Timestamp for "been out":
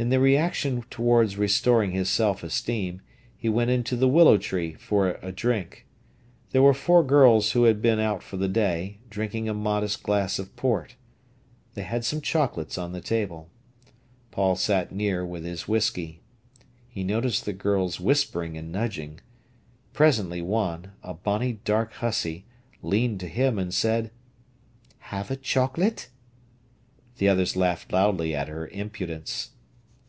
7.82-8.22